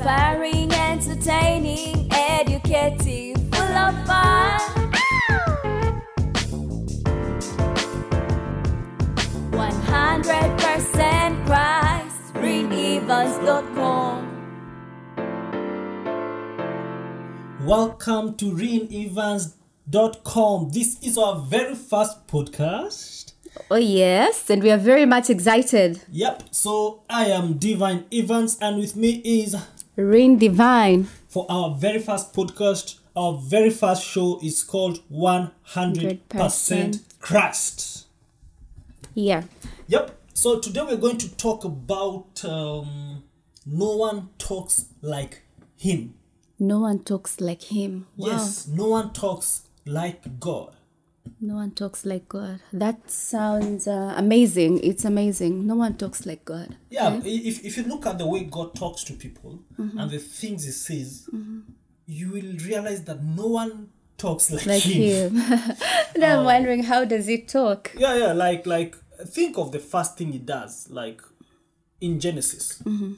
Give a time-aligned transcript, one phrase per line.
[0.00, 4.58] Inspiring, entertaining, educative, full of fun.
[9.52, 14.26] 100% Christ, reenevans.com.
[17.66, 20.70] Welcome to ReenEvans.com.
[20.70, 23.34] This is our very first podcast.
[23.70, 26.00] Oh, yes, and we are very much excited.
[26.10, 29.54] Yep, so I am Divine Evans, and with me is
[30.00, 31.08] Rain Divine.
[31.28, 32.98] for our very first podcast.
[33.16, 38.06] Our very first show is called 100% 100% Christ.
[39.14, 39.42] Yeah.
[39.88, 43.24] Yep, so today we're going to talk about um,
[43.66, 45.42] no one talks like
[45.76, 46.14] him.
[46.58, 48.06] No one talks like him.
[48.16, 48.28] Wow.
[48.28, 50.74] Yes, no one talks like God.
[51.40, 52.60] No one talks like God.
[52.72, 54.80] That sounds uh, amazing.
[54.82, 55.66] It's amazing.
[55.66, 56.76] No one talks like God.
[56.90, 59.98] Yeah, if, if you look at the way God talks to people mm-hmm.
[59.98, 61.60] and the things He says, mm-hmm.
[62.06, 65.36] you will realize that no one talks like, Like him.
[65.36, 65.52] him.
[66.14, 67.92] and I'm um, wondering how does he talk?
[67.96, 68.96] Yeah, yeah, like like
[69.26, 71.22] think of the first thing He does, like
[72.00, 73.14] in Genesis, mm-hmm.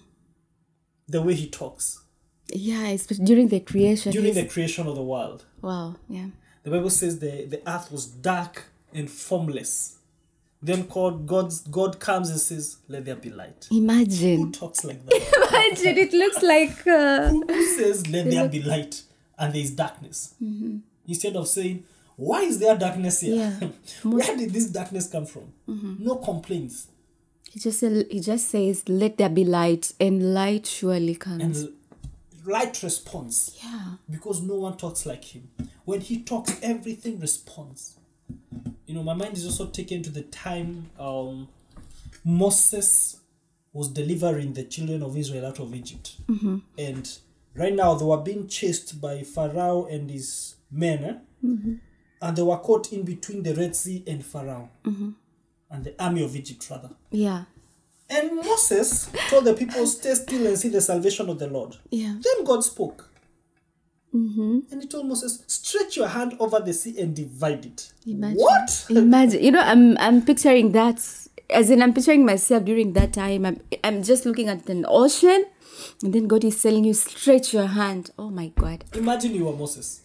[1.08, 2.04] the way He talks
[2.48, 4.12] Yeah, especially during the creation.
[4.12, 5.44] during he's- the creation of the world.
[5.60, 5.96] Wow.
[6.08, 6.28] Yeah.
[6.64, 9.96] The Bible says the the earth was dark and formless.
[10.64, 14.38] Then God God's God comes and says, "Let there be light." Imagine.
[14.46, 15.14] Who talks like that?
[15.50, 15.98] Imagine.
[15.98, 16.86] It looks like.
[16.86, 19.02] Uh, who says let there be light
[19.38, 20.34] and there is darkness
[21.08, 21.82] instead of saying
[22.16, 23.68] why is there darkness here Yeah.
[24.04, 26.86] where did this darkness come from no complaints
[27.50, 31.42] he just he just says, "Let there be light," and light surely comes.
[31.62, 31.72] and
[32.44, 33.58] light response.
[33.62, 33.94] Yeah.
[34.10, 35.48] because no one talks like him.
[35.84, 37.96] When he talks everything responds.
[38.86, 41.48] You know my mind is also taken to the time um,
[42.24, 43.18] moses
[43.72, 46.16] was delivering the children of israel out of egypt.
[46.78, 47.18] And
[47.54, 51.16] right now they were being chased by pharaoh and his men eh?
[52.22, 54.68] and they were caught in between the red sea and pharaoh.
[54.84, 56.90] And the army of egypt rather.
[57.10, 57.44] Yeah.
[58.12, 62.14] And moses told the people stay still and see the salvation of the lord Yeah.
[62.22, 63.08] then God spoke.
[64.14, 64.58] Mm-hmm.
[64.70, 67.90] And he told Moses, stretch your hand over the sea and divide it.
[68.06, 68.36] Imagine.
[68.36, 68.86] What?
[68.90, 70.98] Imagine, you know, I'm I'm picturing that
[71.48, 73.46] as in I'm picturing myself during that time.
[73.46, 75.46] I'm I'm just looking at an ocean,
[76.02, 78.10] and then God is telling you stretch your hand.
[78.18, 78.84] Oh my God!
[78.92, 80.02] Imagine you were Moses.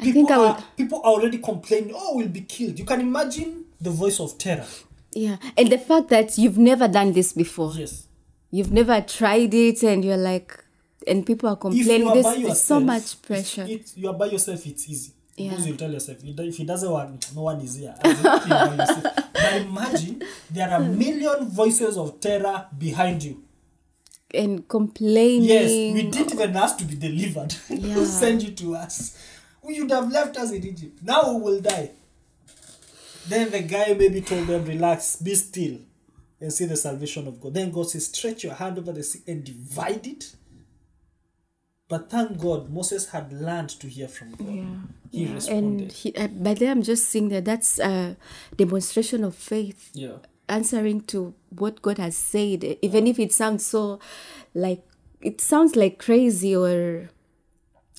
[0.00, 2.78] I think I are, people are already complaining, oh, we'll be killed.
[2.78, 4.66] You can imagine the voice of terror.
[5.14, 8.06] Yeah, and the fact that you've never done this before, Yes.
[8.50, 10.64] you've never tried it, and you're like,
[11.06, 12.06] and people are complaining.
[12.08, 13.64] are There's, yourself, so much pressure.
[13.68, 15.12] It, you are by yourself, it's easy.
[15.36, 15.50] Yeah.
[15.50, 17.94] Because you tell yourself, if it- doesn't work, no one is here.
[18.02, 19.14] As if you're by yourself.
[19.32, 23.42] But imagine there are a million voices of terror behind you.
[24.34, 25.44] and complaining.
[25.44, 27.54] Yes, we didn't even ask to be delivered.
[27.70, 27.94] Yeah.
[27.94, 29.16] Who sent you to us?
[29.62, 30.98] We would have left us in Egypt.
[31.02, 31.92] Now we will die.
[33.28, 35.78] Then the guy maybe told them, relax, be still,
[36.40, 37.54] and see the salvation of God.
[37.54, 40.34] Then God says, stretch your hand over the sea and divide it.
[41.88, 44.48] But thank God, Moses had learned to hear from God.
[44.48, 44.64] Yeah.
[45.10, 45.34] He yeah.
[45.34, 45.80] responded.
[45.82, 48.16] And he, uh, by then I'm just seeing that that's a
[48.56, 49.90] demonstration of faith.
[49.94, 50.18] yeah.
[50.48, 54.00] answering to what God has said, even if it sounds so
[54.54, 54.82] like
[55.20, 57.10] it sounds like crazy or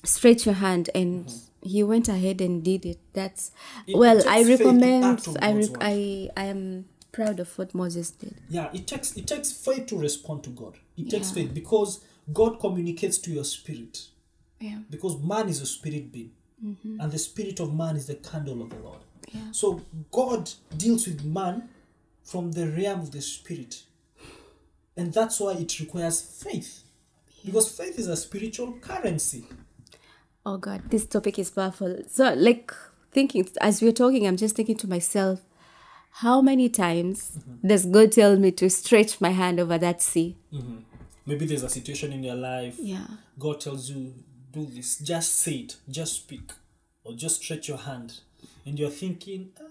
[0.04, 1.32] stretch your hand and
[1.62, 2.98] he went ahead and did it.
[3.12, 3.50] That's
[3.86, 5.04] It well, I recommend
[5.40, 8.36] I, rec- I I am proud of what Moses did.
[8.48, 10.78] Yeah, it takes it takes faith to respond to God.
[10.96, 11.34] It takes Yeah.
[11.44, 12.00] faith because
[12.32, 14.06] God communicates to your spirit.
[14.62, 14.80] Yeah.
[14.90, 16.32] because man is a spirit being
[16.62, 17.00] mm-hmm.
[17.00, 18.98] and the spirit of man is the candle of the lord
[19.32, 19.40] Yeah.
[19.52, 19.80] so
[20.12, 21.70] god deals with man
[22.22, 23.84] from the realm of the spirit
[24.98, 26.82] and that's why it requires faith
[27.42, 29.46] because faith is a spiritual currency
[30.46, 31.98] Oh God, this topic is powerful.
[32.08, 32.72] So, like
[33.12, 35.40] thinking as we're talking, I'm just thinking to myself,
[36.12, 37.68] how many times mm-hmm.
[37.68, 40.36] does God tell me to stretch my hand over that sea?
[40.52, 40.78] Mm-hmm.
[41.26, 43.06] maybe there's a situation in your life Yeah.
[43.38, 44.14] god tells you
[44.52, 46.50] do this just say it just speak
[47.04, 48.20] or just stretch your hand
[48.66, 49.64] and you're thinking "Ah,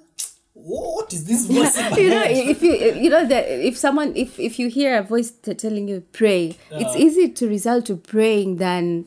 [0.53, 2.73] what is this voice my you know head?" if you
[3.03, 6.55] you know that if someone if if you hear a voice t- telling you pray
[6.71, 7.05] it's Yeah.
[7.05, 9.05] easy to result to praying than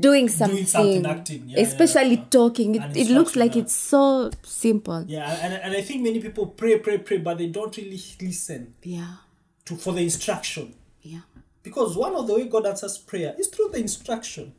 [0.00, 1.48] doing something, something, acting.
[1.48, 2.24] Yeah, especially yeah.
[2.30, 6.46] talking it, it looks like it's so simple Yeah, and, and I think many people
[6.46, 9.16] pray, pray, pray, but they don't really listen yeah
[9.64, 10.74] to for the instruction.
[11.02, 11.20] yeah
[11.62, 14.54] Because one of the way God answers prayer is through the instruction.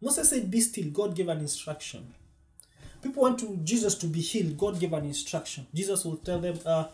[0.00, 2.14] Moses said, Be still, God gave an instruction.
[3.02, 5.66] People want to Jesus to be healed, God gave an instruction.
[5.74, 6.86] Jesus will tell them, uh,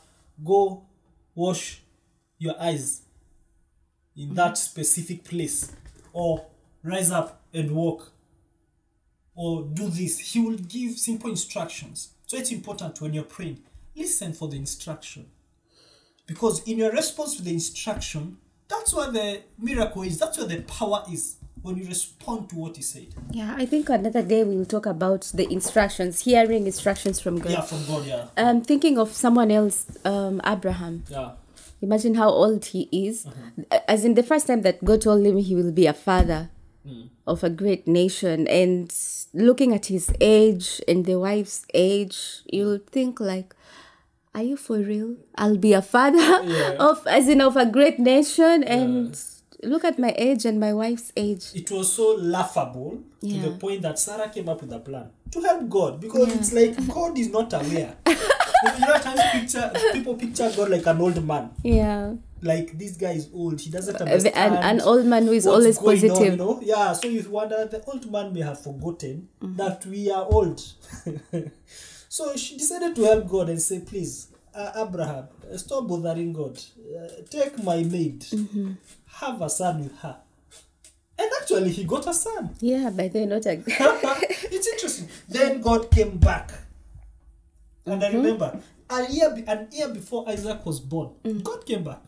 [0.44, 0.85] go
[1.35, 1.82] wash
[2.38, 3.03] your eyes.
[4.17, 5.73] in that specific place,
[6.12, 6.47] or
[6.82, 8.12] rise up and walk,
[9.35, 10.19] or do this.
[10.19, 12.11] He will give simple instructions.
[12.26, 13.62] So it's important when you're praying,
[13.94, 15.26] listen for the instruction.
[16.26, 18.38] Because in your response to the instruction,
[18.69, 22.76] that's where the miracle is, that's where the power is when you respond to what
[22.76, 23.06] he said.
[23.31, 27.53] Yeah, I think another day we'll talk about the instructions, hearing instructions from God.
[27.53, 28.26] Yeah, from God, yeah.
[28.37, 31.05] I'm thinking of someone else, um, Abraham.
[31.08, 31.32] Yeah.
[31.81, 33.26] Imagine how old he is.
[33.87, 36.50] As in the first time that God told him he will be a father
[36.87, 37.09] Mm.
[37.27, 38.94] of a great nation, and
[39.35, 43.55] looking at his age and the wife's age, you'll think like,
[44.35, 45.17] "Are you for real?
[45.35, 46.77] I'll be a father Yeah.
[46.79, 49.19] of, as in of a great nation." And
[49.65, 51.47] look at my age and my wife's age.
[51.55, 55.41] it was so laughable to the point that Sarah came up with a plan to
[55.41, 57.97] help God because it's like God is not aware.
[58.06, 61.50] you know, times picture people picture God like an old man.
[61.65, 62.12] Yeah,
[62.43, 64.56] Like this guy is old, he doesn't an, understand.
[64.56, 66.17] an old man who is always positive.
[66.17, 66.61] On, you know?
[66.62, 70.61] Yeah, so you wonder the old man may have forgotten that we are old.
[72.09, 76.59] so she decided to help God and say, please, uh, Abraham, uh, stop bothering God.
[76.79, 78.25] Uh, take my maid,
[79.06, 80.17] have a son with her.
[81.19, 82.55] And actually, he got a son.
[82.61, 83.62] Yeah, but they're not a.
[83.67, 85.09] it's interesting.
[85.29, 86.50] Then God came back.
[87.87, 88.61] And I remember
[88.91, 91.11] a year, an year before Isaac was born,
[91.43, 92.00] God came back.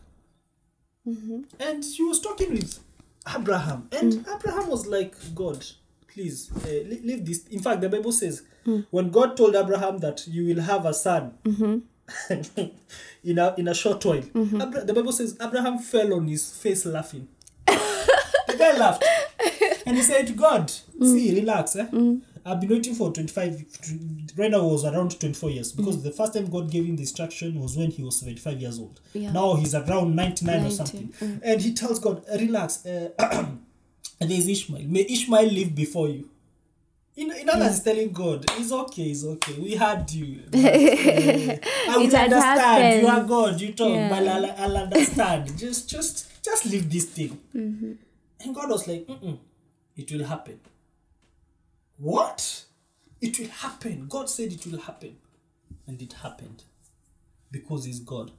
[1.59, 2.79] And he was talking with
[3.35, 3.87] Abraham.
[3.91, 5.65] And Abraham was like, God,
[6.07, 7.45] please, uh, leave this.
[7.47, 8.43] In fact, the Bible says,
[8.91, 11.33] when God told Abraham that you will have a son
[13.23, 14.23] in, a, in a short while,
[14.61, 17.27] Abra- the Bible says Abraham fell on his face laughing.
[17.67, 19.03] the guy laughed.
[19.85, 20.69] And he said, God,
[21.01, 21.75] see, relax.
[21.75, 21.87] Eh?
[22.45, 26.49] I've been waiting for 25, right now was around 24 years because the first time
[26.49, 28.99] God gave him the instruction was when he was 75 years old.
[29.13, 29.31] Yeah.
[29.31, 31.13] Now he's around 99 or 90, something.
[31.43, 33.09] And he tells God, relax, uh,
[34.19, 34.87] there's Ishmael.
[34.87, 36.29] May Ishmael live before you.
[37.15, 39.53] In, in other words, telling God, it's okay, it's okay.
[39.59, 40.41] We had you.
[40.51, 41.57] But, uh,
[41.91, 43.01] I will understand.
[43.01, 43.23] You are.
[43.23, 43.59] God.
[43.59, 44.09] You talk, Yeah.
[44.09, 45.57] but I'll, I'll understand.
[45.57, 47.37] just, just, just leave this thing.
[47.53, 49.37] And God was like, Mm-mm,
[49.97, 50.61] it will happen.
[51.99, 52.65] What?
[53.21, 54.07] It will happen.
[54.07, 55.17] God said it will happen.
[55.85, 56.63] And it happened.
[57.51, 58.31] Because he's God.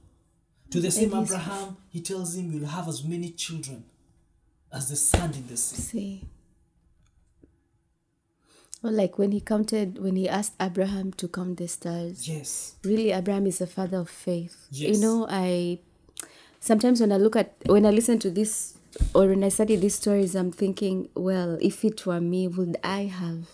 [0.71, 3.83] To the same Abraham, he tells him you'll have as many children
[4.71, 5.81] as the sand in the sea.
[5.81, 6.23] See.
[8.83, 12.27] Or like when he counted, when he asked Abraham to count the stars.
[12.27, 12.75] Yes.
[12.83, 14.67] Really, Abraham is a father of faith.
[14.71, 14.95] Yes.
[14.95, 15.79] You know, I
[16.59, 18.77] sometimes when I look at when I listen to this
[19.13, 23.03] or when I study these stories, I'm thinking, well, if it were me, would I
[23.03, 23.47] have?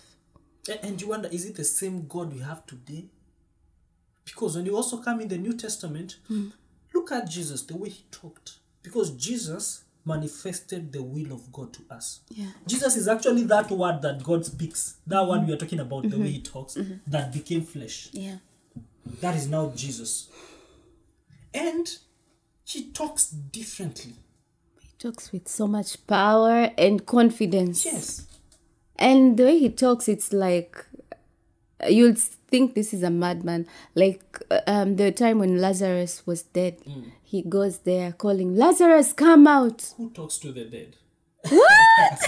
[0.82, 3.06] And you wonder, is it the same God we have today?
[4.24, 6.48] Because when you also come in the New Testament, hmm.
[6.92, 8.58] look at Jesus, the way he talked.
[8.82, 12.20] Because Jesus manifested the will of God to us.
[12.30, 12.50] Yeah.
[12.66, 16.18] Jesus is actually that word that God speaks, that word we are talking about, the
[16.18, 16.52] way he mm-hmm.
[16.52, 16.94] talks, mm-hmm.
[17.06, 18.08] that became flesh.
[18.12, 18.36] Yeah.
[19.20, 20.28] That is now Jesus.
[21.54, 21.88] And
[22.64, 24.14] he talks differently.
[24.98, 27.84] Talks with so much power and confidence.
[27.84, 28.26] Yes.
[28.96, 30.84] And the way he talks, it's like
[31.88, 33.66] you'll think this is a madman.
[33.94, 36.78] Like uh, um, the time when Lazarus was dead,
[37.22, 39.94] he goes there calling, Lazarus, come out!
[39.98, 40.96] Who talks to the dead?
[41.48, 42.18] What?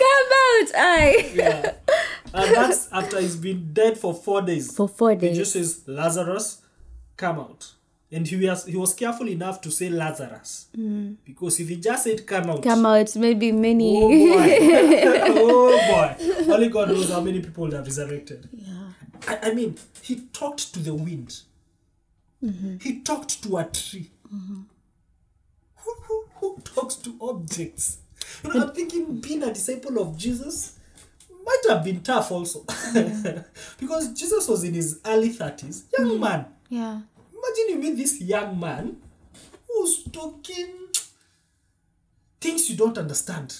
[0.00, 0.70] Come out!
[0.76, 1.72] I Yeah.
[2.34, 4.74] and that's after he's been dead for four days.
[4.76, 5.30] For four days.
[5.32, 6.60] He just says, Lazarus,
[7.16, 7.72] come out.
[8.12, 10.66] And he was he was careful enough to say Lazarus.
[11.24, 13.96] Because if he just said come out, Come out, maybe many.
[13.96, 14.58] oh boy.
[15.38, 16.52] oh boy.
[16.52, 18.48] Only God knows how many people have resurrected.
[18.52, 18.92] Yeah.
[19.28, 21.42] I, I mean, he talked to the wind.
[22.42, 22.78] Mm-hmm.
[22.78, 24.10] He talked to a tree.
[24.32, 24.60] Mm-hmm.
[25.76, 27.98] Who, who, who talks to objects?
[28.42, 30.78] You know, I'm thinking being a disciple of Jesus
[31.44, 32.64] might have been tough also.
[33.78, 36.20] because Jesus was in his early 30s, young mm.
[36.20, 36.46] man.
[36.68, 37.00] Yeah.
[37.42, 38.96] Imagine you meet this young man
[39.68, 40.88] who's talking
[42.40, 43.56] things you don't understand.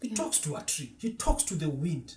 [0.00, 0.94] He talks to a tree.
[0.98, 2.16] He talks to the wind.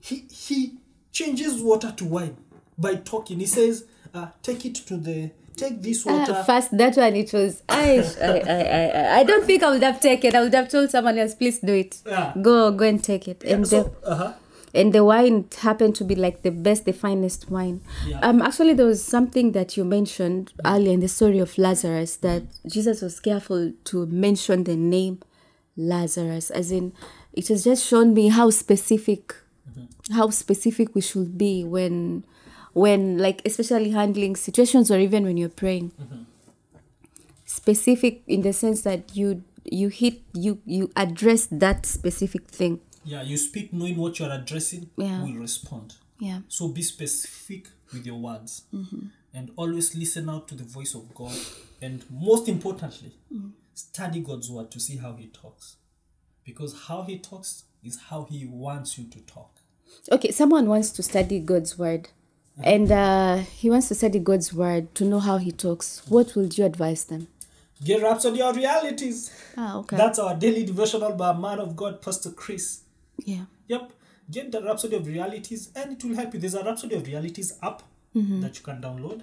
[0.00, 0.78] He he
[1.12, 2.36] changes water to wine
[2.76, 3.38] by talking.
[3.38, 7.32] He says, uh, "Take it to the take this water." Ah, first, that one, it
[7.32, 7.62] was.
[7.68, 10.34] I, I, I, I, I don't think I would have taken.
[10.34, 11.98] I would have told someone else, please do it.
[12.04, 12.32] Yeah.
[12.40, 13.44] Go, go and take it.
[13.44, 14.32] and the, so, uh-huh.
[14.74, 18.20] And the wine happened to be like the best the finest wine Yeah.
[18.20, 22.42] um actually there was something that you mentioned earlier in the story of lazarus that
[22.66, 25.20] jesus was careful to mention the name
[25.76, 26.92] lazarus as in
[27.32, 29.34] it has just shown me how specific
[30.12, 32.24] how specific we should be when
[32.74, 35.92] when like especially handling situations or even when you're praying
[37.44, 42.80] specific in the sense that you you hit you you address that specific thing.
[43.04, 45.22] Yeah, you speak knowing what you are addressing Yeah.
[45.22, 45.94] will respond.
[46.18, 46.40] Yeah.
[46.48, 48.62] So be specific with your words
[49.34, 51.36] and always listen out to the voice of God.
[51.80, 53.12] And most importantly,
[53.74, 55.76] study God's word to see how He talks.
[56.44, 59.50] Because how He talks is how He wants you to talk.
[60.10, 62.08] Okay, someone wants to study God's word,
[62.62, 66.02] and uh, he wants to study God's word to know how He talks.
[66.08, 67.26] What would you advise them?
[67.84, 69.30] Get Rhapsody of Realities.
[69.56, 69.96] Ah, okay.
[69.96, 72.81] That's our daily devotional by a man of God, Pastor Chris.
[73.18, 73.44] Yeah.
[73.68, 73.92] Yep.
[74.30, 76.40] Get the Rhapsody of Realities and it will help you.
[76.40, 77.82] There's a Rhapsody of Realities app
[78.14, 78.40] Mm-hmm.
[78.42, 79.22] that you can download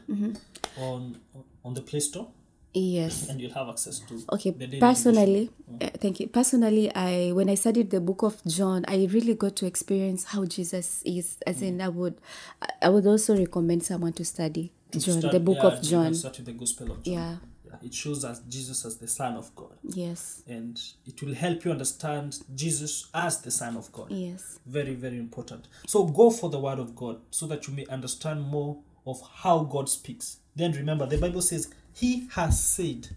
[0.77, 1.17] on
[1.63, 2.27] on the Play Store
[2.73, 3.29] Yes.
[3.29, 4.51] and you'll have access to Okay.
[4.79, 6.27] Personally, uh, thank you.
[6.27, 10.43] Personally, I when I studied the book of John, I really got to experience how
[10.45, 11.37] Jesus is.
[11.45, 12.15] As in, I would,
[12.61, 15.81] I- I would also recommend someone to study to John, start- the book yeah, of
[15.83, 16.13] John.
[16.15, 17.13] Start with the Gospel of John.
[17.13, 17.35] Yeah.
[17.83, 19.73] It shows us Jesus as the Son of God.
[19.83, 20.43] Yes.
[20.47, 24.11] And it will help you understand Jesus as the Son of God.
[24.11, 24.59] Yes.
[24.65, 25.67] Very, very important.
[25.87, 29.63] So go for the Word of God so that you may understand more of how
[29.63, 30.37] God speaks.
[30.55, 33.09] Then remember, the Bible says, He has said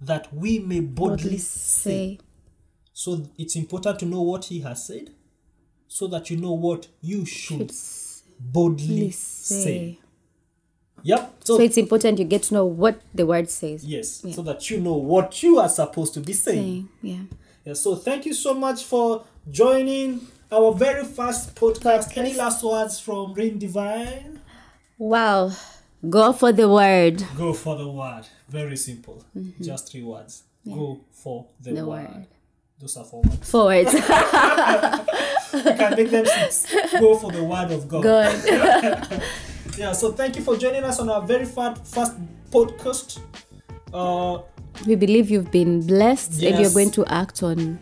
[0.00, 1.90] that we may boldly Boldly say.
[2.16, 2.18] say.
[2.92, 5.10] So it's important to know what He has said
[5.86, 9.62] so that you know what you should It's boldly say.
[9.64, 9.98] say.
[11.02, 11.34] Yep.
[11.44, 13.84] So it's important you get to know what the word says.
[13.84, 14.34] Yes, Yeah.
[14.34, 16.58] so that you know what you are supposed to be saying.
[16.58, 17.36] Saying, yeah.
[17.64, 22.16] Yeah, so thank you so much for joining our very first podcast.
[22.16, 24.40] Any last words from Rain Divine?
[24.98, 25.52] Wow.
[26.08, 27.22] Go for the word.
[27.36, 28.24] Go for the word.
[28.48, 29.22] Very simple.
[29.60, 30.44] Just three words.
[30.66, 31.76] Go for the, Mm-hmm.
[31.80, 32.08] The word.
[32.14, 32.26] word.
[32.80, 33.50] Those are four words.
[33.50, 33.94] Four words.
[35.54, 36.66] You can make them six.
[37.00, 38.02] Go for the word of God.
[38.02, 39.22] Good.
[39.78, 41.84] Yeah, so thank you for joining us on our very first,
[42.50, 43.20] podcast.
[43.94, 44.42] Uh,
[44.86, 47.78] We believe you've been blessed and you're going to act on.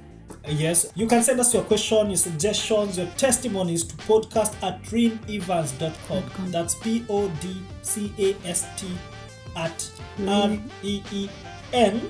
[0.46, 6.50] Yes, you can send us your question, your suggestions, your testimonies to podcast at reenevans.com.
[6.52, 8.86] That's P O D C A S T
[9.56, 9.90] at
[10.28, 11.28] R E E
[11.72, 12.00] N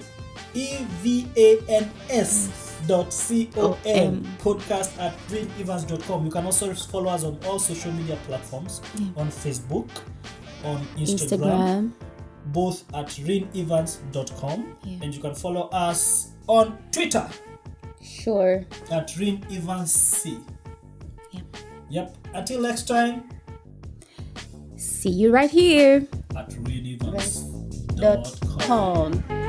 [0.53, 6.25] E V A N S dot C O M podcast at reenevans.com.
[6.25, 8.81] You can also follow us on all social media platforms
[9.17, 9.89] on Facebook,
[10.65, 11.93] on Instagram, Instagram.
[12.47, 14.99] both at reenevans.com, Yeah.
[15.03, 17.29] and you can follow us on Twitter
[18.03, 18.65] Sure.
[18.91, 20.39] at Rin Evans C.
[21.33, 21.45] Yep.
[21.91, 22.17] Yep.
[22.35, 23.25] Until next time,
[24.77, 26.07] See you right here.
[26.37, 27.97] at ReenEvans.com.
[27.97, 29.46] Dot com.